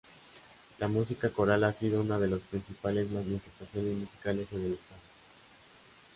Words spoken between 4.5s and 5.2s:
en el estado.